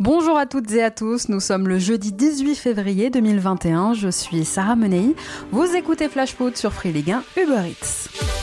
[0.00, 4.44] Bonjour à toutes et à tous, nous sommes le jeudi 18 février 2021, je suis
[4.44, 5.16] Sarah Menei,
[5.50, 8.37] vous écoutez Flash Foot sur Free Ligue 1 Uber Eats.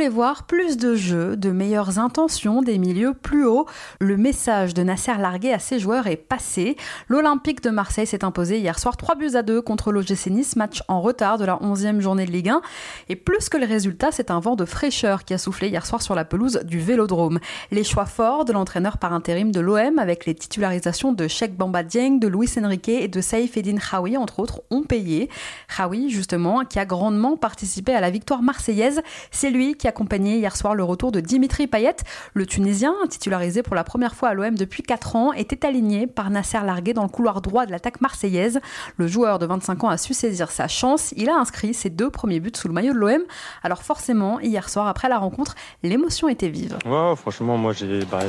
[0.00, 3.66] Voulait voir plus de jeux, de meilleures intentions, des milieux plus hauts.
[3.98, 6.78] Le message de Nasser Largué à ses joueurs est passé.
[7.08, 10.82] L'Olympique de Marseille s'est imposé hier soir 3 buts à 2 contre l'OGC Nice, match
[10.88, 12.62] en retard de la 11e journée de Ligue 1.
[13.10, 16.00] Et plus que le résultat, c'est un vent de fraîcheur qui a soufflé hier soir
[16.00, 17.38] sur la pelouse du Vélodrome.
[17.70, 21.82] Les choix forts de l'entraîneur par intérim de l'OM avec les titularisations de Sheikh Bamba
[21.82, 25.28] Dieng, de Luis Enrique et de Saïf Edin Khawi, entre autres, ont payé.
[25.76, 30.56] Khawi, justement, qui a grandement participé à la victoire marseillaise, c'est lui qui accompagnait hier
[30.56, 31.96] soir le retour de Dimitri Payet.
[32.32, 36.30] Le Tunisien, titularisé pour la première fois à l'OM depuis 4 ans, était aligné par
[36.30, 38.60] Nasser Largué dans le couloir droit de l'attaque marseillaise.
[38.96, 41.12] Le joueur de 25 ans a su saisir sa chance.
[41.16, 43.22] Il a inscrit ses deux premiers buts sous le maillot de l'OM.
[43.62, 46.78] Alors forcément, hier soir, après la rencontre, l'émotion était vive.
[46.86, 48.20] Ouais, franchement, moi j'ai bah,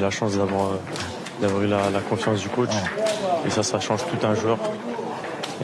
[0.00, 2.70] la chance d'avoir eu la, confiance du coach.
[3.44, 4.58] Et ça, ça change tout un joueur.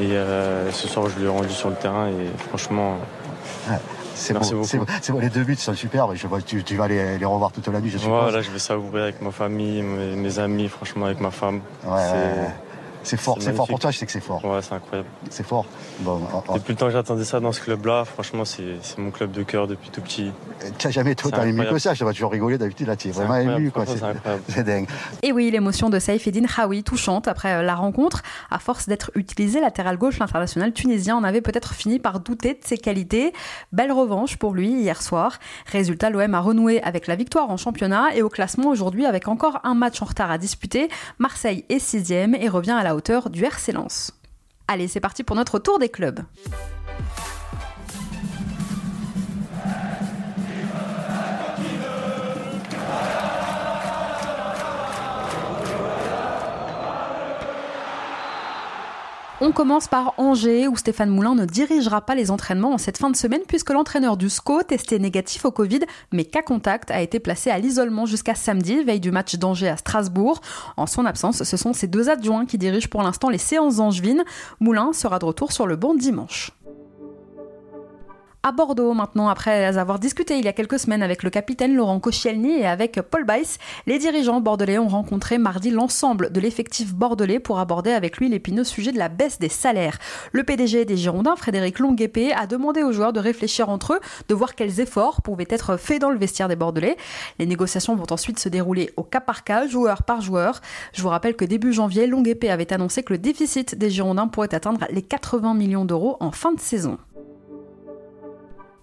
[0.01, 2.99] Et euh, ce soir, je lui ai rendu sur le terrain et franchement,
[4.15, 6.15] c'est bon, les deux buts sont superbes.
[6.15, 8.27] Je vois, tu, tu vas les, les, revoir toute la nuit, je suppose.
[8.27, 11.61] Ouais, là, je vais savourer avec ma famille, mes, mes amis, franchement, avec ma femme.
[11.85, 12.49] Ouais,
[13.03, 14.45] c'est fort, c'est fort pour toi, je sais que c'est fort.
[14.45, 15.09] Ouais, c'est incroyable.
[15.31, 15.67] C'est fort.
[16.01, 16.21] Bon,
[16.55, 19.67] depuis le temps que j'attendais ça dans ce club-là, franchement, c'est mon club de cœur
[19.67, 20.31] depuis tout petit.
[20.79, 23.11] Tu n'as jamais autant ému que ça, je vais toujours rigoler d'habitude, là, tu es
[23.11, 23.73] vraiment ému.
[24.49, 24.87] C'est dingue.
[25.23, 28.23] Et oui, l'émotion de Saïf Eddin Hawi, touchante après euh, la rencontre.
[28.51, 32.61] À force d'être utilisé, latéral gauche, l'international tunisien en avait peut-être fini par douter de
[32.65, 33.33] ses qualités.
[33.73, 35.39] Belle revanche pour lui hier soir.
[35.67, 39.61] Résultat, l'OM a renoué avec la victoire en championnat et au classement aujourd'hui avec encore
[39.65, 40.89] un match en retard à disputer.
[41.19, 44.13] Marseille est sixième et revient à la hauteur du RC Lens.
[44.69, 46.21] Allez, c'est parti pour notre tour des clubs.
[59.45, 63.11] On commence par Angers, où Stéphane Moulin ne dirigera pas les entraînements en cette fin
[63.11, 65.81] de semaine, puisque l'entraîneur du SCO, testé négatif au Covid,
[66.13, 69.77] mais cas contact, a été placé à l'isolement jusqu'à samedi, veille du match d'Angers à
[69.77, 70.41] Strasbourg.
[70.77, 74.23] En son absence, ce sont ses deux adjoints qui dirigent pour l'instant les séances angevines.
[74.61, 76.53] Moulin sera de retour sur le banc dimanche
[78.45, 82.01] à Bordeaux maintenant, après avoir discuté il y a quelques semaines avec le capitaine Laurent
[82.01, 87.39] Koscielny et avec Paul Bice, les dirigeants bordelais ont rencontré mardi l'ensemble de l'effectif bordelais
[87.39, 89.99] pour aborder avec lui l'épineux sujet de la baisse des salaires.
[90.33, 94.35] Le PDG des Girondins, Frédéric Longuepé, a demandé aux joueurs de réfléchir entre eux, de
[94.35, 96.97] voir quels efforts pouvaient être faits dans le vestiaire des Bordelais.
[97.39, 100.61] Les négociations vont ensuite se dérouler au cas par cas, joueur par joueur.
[100.93, 104.53] Je vous rappelle que début janvier, Longuepé avait annoncé que le déficit des Girondins pourrait
[104.53, 106.99] atteindre les 80 millions d'euros en fin de saison.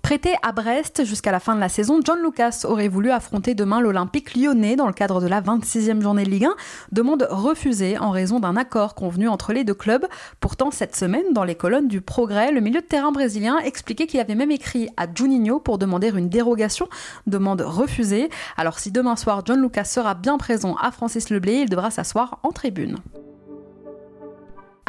[0.09, 3.79] Prêté à Brest jusqu'à la fin de la saison, John Lucas aurait voulu affronter demain
[3.79, 6.55] l'Olympique lyonnais dans le cadre de la 26e journée de Ligue 1.
[6.91, 10.07] Demande refusée en raison d'un accord convenu entre les deux clubs.
[10.39, 14.19] Pourtant, cette semaine, dans les colonnes du Progrès, le milieu de terrain brésilien expliquait qu'il
[14.19, 16.89] avait même écrit à Juninho pour demander une dérogation.
[17.27, 18.31] Demande refusée.
[18.57, 22.39] Alors si demain soir John Lucas sera bien présent à Francis Leblé, il devra s'asseoir
[22.41, 22.95] en tribune.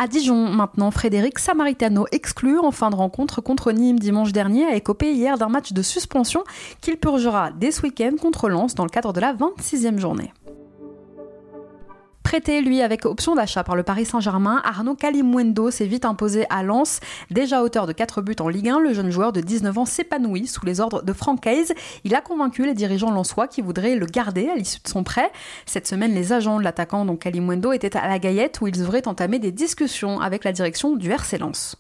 [0.03, 4.75] À Dijon, maintenant, Frédéric Samaritano exclu en fin de rencontre contre Nîmes dimanche dernier a
[4.75, 6.43] écopé hier d'un match de suspension
[6.81, 10.33] qu'il purgera dès ce week-end contre Lens dans le cadre de la 26e journée.
[12.31, 16.63] Prêté, lui, avec option d'achat par le Paris Saint-Germain, Arnaud Kalimwendo s'est vite imposé à
[16.63, 17.01] Lens.
[17.33, 20.47] Déjà auteur de 4 buts en Ligue 1, le jeune joueur de 19 ans s'épanouit
[20.47, 21.75] sous les ordres de Franck Hayes.
[22.05, 25.29] Il a convaincu les dirigeants lensois qui voudraient le garder à l'issue de son prêt.
[25.67, 29.09] Cette semaine, les agents de l'attaquant, donc Kalimwendo, étaient à la Gaillette où ils devraient
[29.09, 31.79] entamer des discussions avec la direction du RC Lens.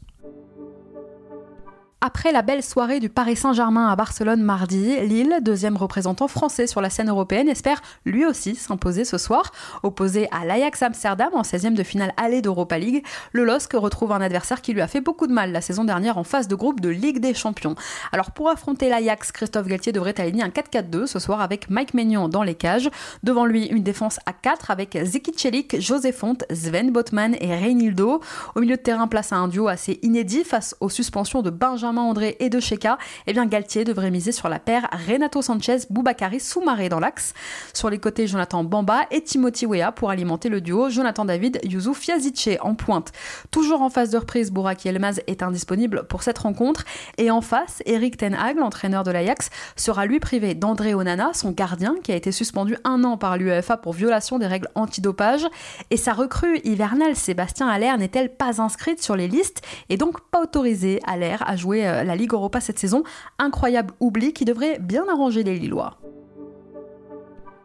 [2.02, 6.80] Après la belle soirée du Paris Saint-Germain à Barcelone mardi, Lille, deuxième représentant français sur
[6.80, 9.52] la scène européenne, espère lui aussi s'imposer ce soir.
[9.82, 14.22] Opposé à l'Ajax Amsterdam en 16e de finale allée d'Europa League, le LOSC retrouve un
[14.22, 16.80] adversaire qui lui a fait beaucoup de mal la saison dernière en phase de groupe
[16.80, 17.74] de Ligue des Champions.
[18.12, 22.30] Alors pour affronter l'Ajax, Christophe Galtier devrait aligner un 4-4-2 ce soir avec Mike Maignan
[22.30, 22.88] dans les cages.
[23.24, 28.22] Devant lui, une défense à 4 avec Zeki Celik, José Font, Sven Botman et Reynildo.
[28.54, 31.89] Au milieu de terrain, place à un duo assez inédit face aux suspensions de Benjamin
[31.98, 36.40] André et de Sheka, eh bien Galtier devrait miser sur la paire Renato Sanchez, Boubacari,
[36.40, 37.34] Soumaré dans l'axe.
[37.74, 42.06] Sur les côtés, Jonathan Bamba et Timothy Wea pour alimenter le duo Jonathan David, Youssouf
[42.06, 43.12] Yazice en pointe.
[43.50, 46.84] Toujours en phase de reprise, Bouraki Elmaz est indisponible pour cette rencontre.
[47.18, 51.50] Et en face, Eric Ten Hag, l'entraîneur de l'Ajax, sera lui privé d'André Onana, son
[51.50, 55.46] gardien, qui a été suspendu un an par l'UEFA pour violation des règles antidopage.
[55.90, 60.42] Et sa recrue hivernale, Sébastien Allaire, n'est-elle pas inscrite sur les listes et donc pas
[60.42, 63.02] autorisée à l'air à jouer euh, la Ligue Europa cette saison
[63.38, 65.98] Incroyable oubli qui devrait bien arranger les Lillois.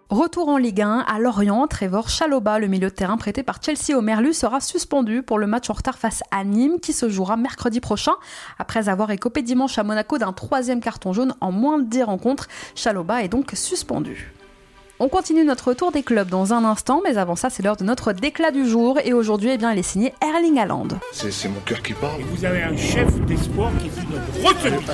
[0.09, 3.97] Retour en Ligue 1 à Lorient, Trevor Chaloba, le milieu de terrain prêté par Chelsea
[3.97, 7.37] au Merlu, sera suspendu pour le match en retard face à Nîmes qui se jouera
[7.37, 8.13] mercredi prochain.
[8.59, 12.47] Après avoir écopé dimanche à Monaco d'un troisième carton jaune en moins de 10 rencontres,
[12.75, 14.34] Chaloba est donc suspendu.
[14.97, 17.83] On continue notre tour des clubs dans un instant, mais avant ça, c'est l'heure de
[17.83, 18.97] notre déclat du jour.
[19.03, 20.87] Et aujourd'hui, eh bien, il est signé Erling Haaland.
[21.11, 22.21] C'est mon cœur qui parle.
[22.21, 24.85] Et vous avez un chef d'espoir qui est notre retenue.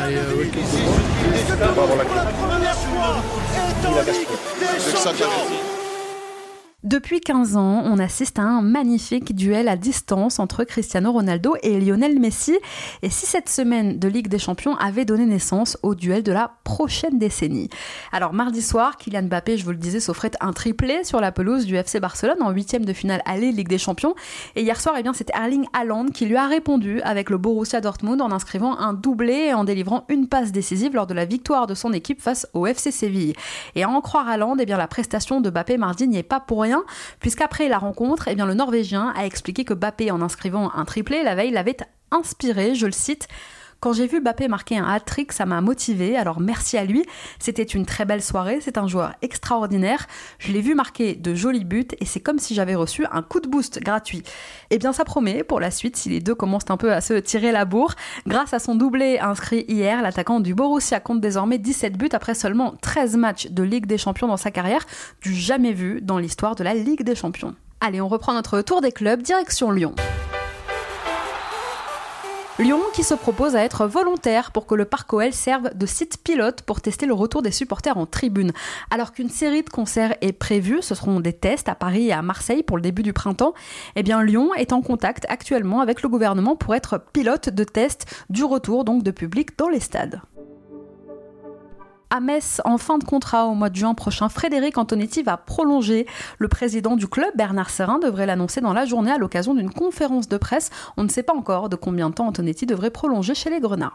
[6.83, 11.79] Depuis 15 ans, on assiste à un magnifique duel à distance entre Cristiano Ronaldo et
[11.79, 12.57] Lionel Messi.
[13.03, 16.53] Et si cette semaine de Ligue des Champions avait donné naissance au duel de la
[16.63, 17.69] prochaine décennie?
[18.11, 21.67] Alors mardi soir, Kylian Mbappé, je vous le disais, s'offrait un triplé sur la pelouse
[21.67, 24.15] du FC Barcelone en huitième de finale aller Ligue des Champions.
[24.55, 27.79] Et hier soir, eh bien, c'était Erling Haaland qui lui a répondu avec le Borussia
[27.79, 31.67] Dortmund en inscrivant un doublé et en délivrant une passe décisive lors de la victoire
[31.67, 33.33] de son équipe face au FC Séville.
[33.75, 36.39] Et à en croire Haaland, eh bien, la prestation de Mbappé mardi n'y est pas
[36.39, 36.70] pour
[37.19, 41.35] puisqu'après la rencontre, eh le Norvégien a expliqué que Bappé, en inscrivant un triplé la
[41.35, 41.77] veille, l'avait
[42.11, 43.27] inspiré, je le cite,
[43.81, 47.03] quand j'ai vu Bappé marquer un hat-trick, ça m'a motivé, alors merci à lui.
[47.39, 50.05] C'était une très belle soirée, c'est un joueur extraordinaire.
[50.37, 53.39] Je l'ai vu marquer de jolis buts et c'est comme si j'avais reçu un coup
[53.39, 54.21] de boost gratuit.
[54.69, 57.15] Eh bien ça promet pour la suite si les deux commencent un peu à se
[57.15, 57.95] tirer la bourre.
[58.27, 62.75] Grâce à son doublé inscrit hier, l'attaquant du Borussia compte désormais 17 buts après seulement
[62.83, 64.85] 13 matchs de Ligue des Champions dans sa carrière,
[65.23, 67.55] du jamais vu dans l'histoire de la Ligue des Champions.
[67.79, 69.95] Allez, on reprend notre tour des clubs, direction Lyon.
[72.61, 76.19] Lyon qui se propose à être volontaire pour que le Parc OL serve de site
[76.23, 78.51] pilote pour tester le retour des supporters en tribune.
[78.91, 82.21] Alors qu'une série de concerts est prévue, ce seront des tests à Paris et à
[82.21, 83.55] Marseille pour le début du printemps,
[83.95, 88.05] eh bien Lyon est en contact actuellement avec le gouvernement pour être pilote de test
[88.29, 90.21] du retour donc de public dans les stades
[92.11, 94.29] à Metz en fin de contrat au mois de juin prochain.
[94.29, 96.05] Frédéric Antonetti va prolonger.
[96.37, 100.27] Le président du club, Bernard Serrin, devrait l'annoncer dans la journée à l'occasion d'une conférence
[100.27, 100.69] de presse.
[100.97, 103.93] On ne sait pas encore de combien de temps Antonetti devrait prolonger chez les Grenats.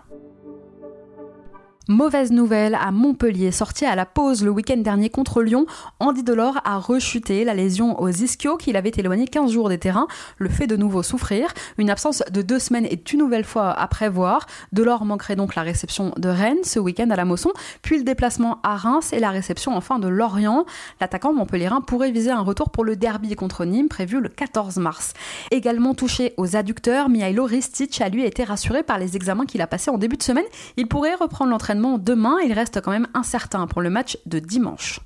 [1.88, 5.66] Mauvaise nouvelle à Montpellier, sorti à la pause le week-end dernier contre Lyon,
[6.00, 10.08] Andy Delors a rechuté la lésion aux ischios qu'il avait éloigné 15 jours des terrains,
[10.38, 11.54] le fait de nouveau souffrir.
[11.78, 14.46] Une absence de deux semaines est une nouvelle fois à prévoir.
[14.72, 17.52] Delors manquerait donc la réception de Rennes ce week-end à la Mosson,
[17.82, 20.66] puis le déplacement à Reims et la réception enfin de Lorient.
[21.00, 25.14] L'attaquant montpellierin pourrait viser un retour pour le derby contre Nîmes prévu le 14 mars.
[25.52, 29.68] Également touché aux adducteurs, Mihailo Ristic a lui été rassuré par les examens qu'il a
[29.68, 30.44] passés en début de semaine.
[30.76, 35.00] Il pourrait reprendre l'entraînement demain, il reste quand même incertain pour le match de dimanche.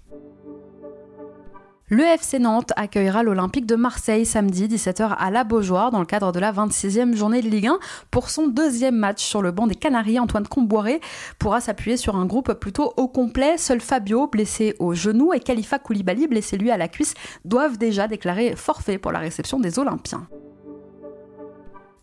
[1.92, 6.30] Le FC Nantes accueillera l'Olympique de Marseille samedi 17h à la Beaujoire dans le cadre
[6.30, 7.80] de la 26e journée de Ligue 1
[8.12, 10.20] pour son deuxième match sur le banc des Canaries.
[10.20, 11.00] Antoine Comboiré
[11.40, 13.58] pourra s'appuyer sur un groupe plutôt au complet.
[13.58, 17.14] Seul Fabio, blessé au genou, et Khalifa Koulibaly, blessé lui à la cuisse,
[17.44, 20.28] doivent déjà déclarer forfait pour la réception des Olympiens.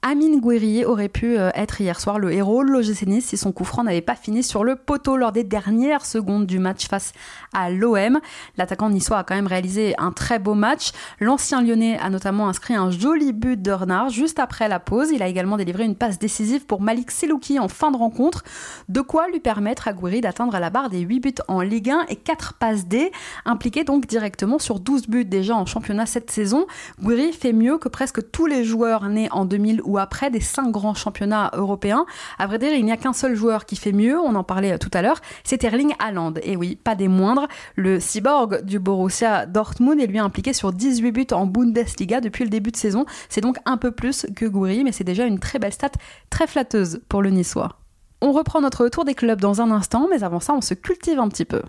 [0.04, 3.52] Amine Gouiri aurait pu euh, être hier soir le héros de l'OGC Nice si son
[3.52, 7.14] coup franc n'avait pas fini sur le poteau lors des dernières secondes du match face
[7.52, 8.20] à l'OM.
[8.58, 10.92] L'attaquant niçois a quand même réalisé un très beau match.
[11.20, 15.10] L'ancien lyonnais a notamment inscrit un joli but de Renard juste après la pause.
[15.12, 18.44] Il a également délivré une passe décisive pour Malik Selouki en fin de rencontre,
[18.90, 22.06] de quoi lui permettre à Gouiri d'atteindre la barre des 8 buts en Ligue 1
[22.10, 23.12] et 4 passes D,
[23.46, 26.68] impliqué donc directement sur 12 buts déjà en championnat cette saison.
[27.02, 30.70] Gouiri fait mieux que presque tous les joueurs nés en 2000 ou après des cinq
[30.70, 32.06] grands championnats européens.
[32.38, 34.74] À vrai dire, il n'y a qu'un seul joueur qui fait mieux, on en parlait
[34.74, 36.34] euh, tout à l'heure, c'est Erling Haaland.
[36.44, 41.12] Et oui, pas des moindres, le cyborg du Borussia Dortmund est lui impliqué sur 18
[41.12, 43.06] buts en Bundesliga depuis le début de saison.
[43.30, 45.92] C'est donc un peu plus que Gouiri, mais c'est déjà une très belle stat,
[46.30, 47.80] très flatteuse pour le Niçois.
[48.22, 51.20] On reprend notre tour des clubs dans un instant, mais avant ça, on se cultive
[51.20, 51.62] un petit peu.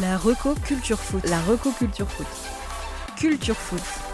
[0.00, 1.28] La Reco Culture Foot.
[1.28, 2.26] La Reco Culture Foot.
[3.16, 4.09] Culture Foot.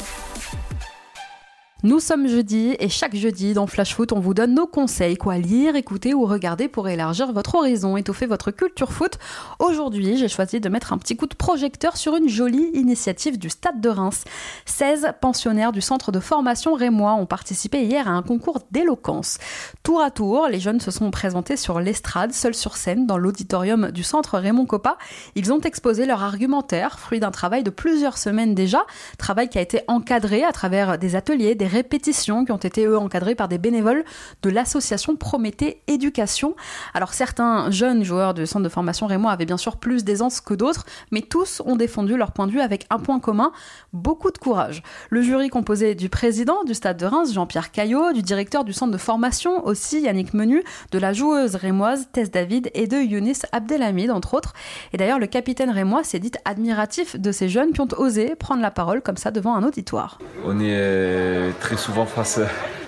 [1.87, 5.39] Nous sommes jeudi et chaque jeudi dans Flash Foot, on vous donne nos conseils, quoi
[5.39, 9.21] lire, écouter ou regarder pour élargir votre horizon, étoffer votre culture foot.
[9.61, 13.51] Aujourd'hui, j'ai choisi de mettre un petit coup de projecteur sur une jolie initiative du
[13.51, 14.25] Stade de Reims.
[14.65, 19.39] 16 pensionnaires du centre de formation rémois ont participé hier à un concours d'éloquence.
[19.85, 23.93] Tour à tour, les jeunes se sont présentés sur l'estrade, seuls sur scène, dans l'auditorium
[23.93, 24.99] du centre Raymond Coppa.
[25.37, 28.85] Ils ont exposé leur argumentaire, fruit d'un travail de plusieurs semaines déjà,
[29.19, 32.97] travail qui a été encadré à travers des ateliers, des répétitions qui ont été eux
[32.97, 34.03] encadrées par des bénévoles
[34.43, 36.57] de l'association Prométhée Éducation.
[36.95, 40.55] Alors certains jeunes joueurs du centre de formation Rémois avaient bien sûr plus d'aisance que
[40.55, 43.53] d'autres, mais tous ont défendu leur point de vue avec un point commun,
[43.93, 44.83] beaucoup de courage.
[45.11, 48.93] Le jury composé du président du stade de Reims, Jean-Pierre Caillot, du directeur du centre
[48.93, 54.11] de formation aussi, Yannick Menu, de la joueuse rémoise Tess David et de Younis Abdelhamid,
[54.11, 54.55] entre autres.
[54.95, 58.63] Et d'ailleurs, le capitaine rémois s'est dit admiratif de ces jeunes qui ont osé prendre
[58.63, 60.19] la parole comme ça devant un auditoire.
[60.47, 62.39] On est très souvent face,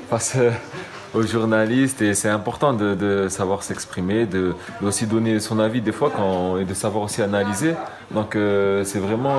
[0.08, 0.37] face
[1.12, 6.12] aux journalistes et c'est important de, savoir s'exprimer, de, aussi donner son avis des fois
[6.14, 7.75] quand, et de savoir aussi analyser.
[8.12, 9.37] Donc euh, c'est vraiment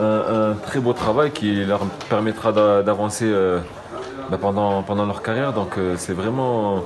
[0.00, 2.52] un, très beau travail qui leur permettra
[2.82, 3.58] d'avancer euh,
[4.30, 5.52] bah, pendant, pendant leur carrière.
[5.52, 6.84] Donc euh, c'est vraiment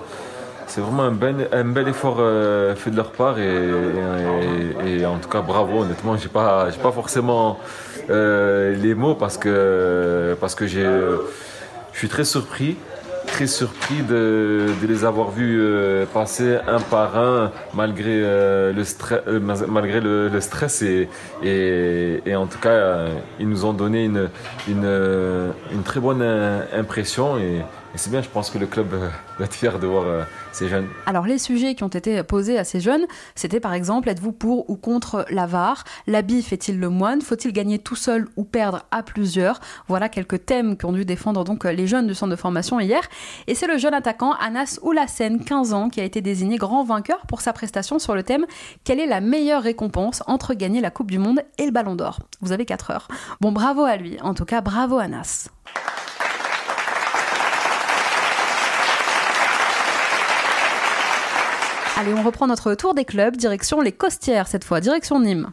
[0.67, 2.17] c'est vraiment un bel, un bel effort
[2.77, 7.59] fait de leur part et, en tout cas bravo honnêtement j'ai pas j'ai pas forcément
[8.09, 10.87] les mots parce que parce que j'ai
[11.93, 12.77] je suis très surpris,
[13.27, 19.21] très surpris de, les avoir vus euh, passer un par un malgré euh, le stress,
[19.29, 21.09] euh, malgré le, stress et,
[21.45, 23.07] et, en tout cas
[23.39, 24.29] ils nous ont donné une,
[24.69, 26.23] une, une très bonne
[26.73, 27.63] impression et,
[27.95, 30.23] et c'est bien, je pense que le club euh, va être fier de voir euh,
[30.53, 30.89] ces jeunes.
[31.05, 34.71] Alors les sujets qui ont été posés à ces jeunes, c'était par exemple, êtes-vous pour
[34.71, 35.85] ou contre la VAR?
[36.07, 37.21] L'habit fait-il le moine?
[37.21, 39.61] Faut-il gagner tout seul ou perdre à plusieurs?
[39.89, 43.03] Voilà quelques thèmes qu'ont dû défendre donc les jeunes du centre de formation hier.
[43.47, 47.27] Et c'est le jeune attaquant Anas Oulassen, 15 ans, qui a été désigné grand vainqueur
[47.27, 48.47] pour sa prestation sur le thème
[48.85, 52.21] Quelle est la meilleure récompense entre gagner la Coupe du Monde et le Ballon d'Or?
[52.41, 53.09] Vous avez 4 heures.
[53.41, 54.19] Bon, bravo à lui.
[54.23, 55.49] En tout cas, bravo Anas.
[62.03, 65.53] Allez, on reprend notre tour des clubs, direction les Costières cette fois, direction Nîmes.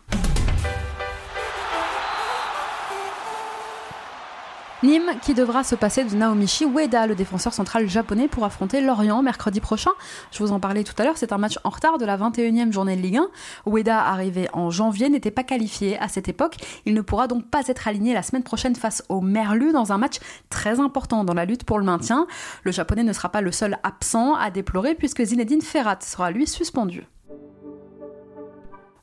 [4.81, 9.21] Nîmes qui devra se passer de Naomichi Ueda, le défenseur central japonais, pour affronter Lorient
[9.21, 9.91] mercredi prochain.
[10.31, 12.71] Je vous en parlais tout à l'heure, c'est un match en retard de la 21e
[12.71, 13.27] journée de Ligue 1.
[13.69, 16.55] Ueda, arrivé en janvier, n'était pas qualifié à cette époque.
[16.85, 19.97] Il ne pourra donc pas être aligné la semaine prochaine face au Merlu dans un
[19.97, 20.19] match
[20.49, 22.25] très important dans la lutte pour le maintien.
[22.63, 26.47] Le japonais ne sera pas le seul absent à déplorer puisque Zinedine Ferrat sera lui
[26.47, 27.05] suspendu.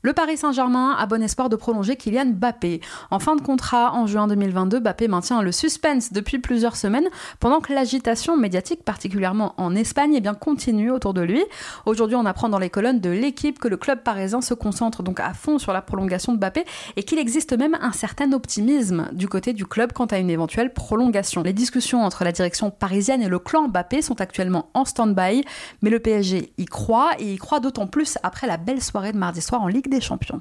[0.07, 2.81] Le Paris Saint-Germain a bon espoir de prolonger Kylian Mbappé.
[3.11, 7.09] En fin de contrat, en juin 2022, Mbappé maintient le suspense depuis plusieurs semaines,
[7.41, 11.43] pendant que l'agitation médiatique, particulièrement en Espagne, eh bien, continue autour de lui.
[11.87, 15.19] Aujourd'hui, on apprend dans les colonnes de l'équipe que le club parisien se concentre donc
[15.19, 19.27] à fond sur la prolongation de Mbappé et qu'il existe même un certain optimisme du
[19.27, 21.43] côté du club quant à une éventuelle prolongation.
[21.43, 25.43] Les discussions entre la direction parisienne et le clan Mbappé sont actuellement en stand-by,
[25.83, 29.19] mais le PSG y croit et y croit d'autant plus après la belle soirée de
[29.19, 30.41] mardi soir en Ligue des champions.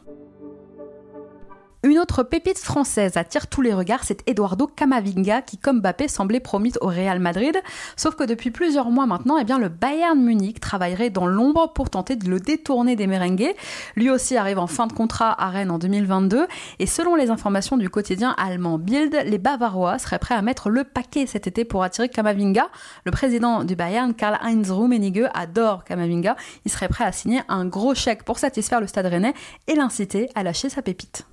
[1.86, 6.40] Une autre pépite française attire tous les regards, c'est Eduardo Camavinga qui, comme Mbappé, semblait
[6.40, 7.56] promis au Real Madrid.
[7.96, 11.92] Sauf que depuis plusieurs mois maintenant, eh bien, le Bayern Munich travaillerait dans l'ombre pour
[11.92, 13.54] tenter de le détourner des merengues.
[13.96, 16.48] Lui aussi arrive en fin de contrat à Rennes en 2022.
[16.80, 20.86] Et selon les informations du quotidien allemand Bild, les Bavarois seraient prêts à mettre le
[20.86, 22.68] paquet cet été pour attirer Camavinga.
[23.04, 26.36] Le président du Bayern, Karl-Heinz Rummenigge, adore Camavinga.
[26.66, 29.36] Il serait prêt à signer un gros chèque pour satisfaire le stade rennais
[29.68, 31.28] et l'inciter à lâcher sa pépite.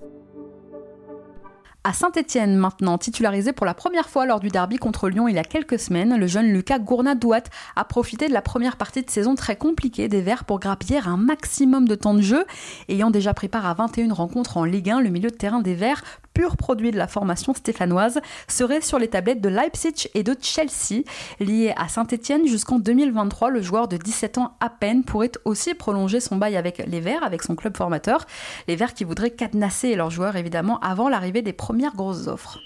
[1.84, 5.38] À Saint-Etienne maintenant, titularisé pour la première fois lors du derby contre Lyon il y
[5.40, 7.42] a quelques semaines, le jeune Lucas Gournadouat
[7.74, 11.16] a profité de la première partie de saison très compliquée des Verts pour grappiller un
[11.16, 12.44] maximum de temps de jeu.
[12.88, 15.74] Ayant déjà pris part à 21 rencontres en Ligue 1, le milieu de terrain des
[15.74, 20.36] Verts pur produit de la formation stéphanoise, serait sur les tablettes de Leipzig et de
[20.40, 21.02] Chelsea.
[21.40, 26.20] Lié à Saint-Etienne jusqu'en 2023, le joueur de 17 ans à peine pourrait aussi prolonger
[26.20, 28.26] son bail avec les Verts, avec son club formateur.
[28.68, 32.58] Les Verts qui voudraient cadenasser leurs joueurs évidemment avant l'arrivée des premières grosses offres.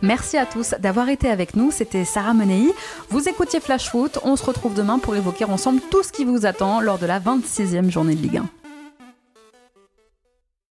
[0.00, 1.70] Merci à tous d'avoir été avec nous.
[1.72, 2.72] C'était Sarah Menei.
[3.10, 4.18] Vous écoutiez Flash Foot.
[4.22, 7.18] On se retrouve demain pour évoquer ensemble tout ce qui vous attend lors de la
[7.18, 8.57] 26e journée de Ligue 1.